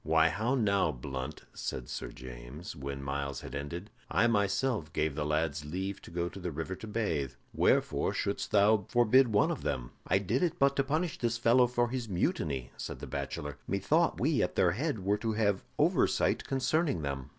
"Why, 0.03 0.29
how 0.29 0.55
now, 0.55 0.91
Blunt," 0.91 1.43
said 1.53 1.87
Sir 1.87 2.07
James, 2.07 2.75
when 2.75 3.03
Myles 3.03 3.41
had 3.41 3.53
ended, 3.53 3.91
"I 4.09 4.25
myself 4.25 4.91
gave 4.93 5.13
the 5.13 5.27
lads 5.27 5.63
leave 5.63 6.01
to 6.01 6.09
go 6.09 6.27
to 6.27 6.39
the 6.39 6.49
river 6.51 6.73
to 6.77 6.87
bathe. 6.87 7.33
Wherefore 7.53 8.11
shouldst 8.11 8.49
thou 8.49 8.87
forbid 8.89 9.27
one 9.27 9.51
of 9.51 9.61
them?" 9.61 9.91
"I 10.07 10.17
did 10.17 10.41
it 10.41 10.57
but 10.57 10.75
to 10.77 10.83
punish 10.83 11.19
this 11.19 11.37
fellow 11.37 11.67
for 11.67 11.89
his 11.89 12.09
mutiny," 12.09 12.71
said 12.77 12.97
the 12.97 13.05
bachelor. 13.05 13.59
"Methought 13.67 14.19
we 14.19 14.41
at 14.41 14.55
their 14.55 14.71
head 14.71 15.05
were 15.05 15.17
to 15.17 15.33
have 15.33 15.63
oversight 15.77 16.45
concerning 16.45 17.03
them." 17.03 17.29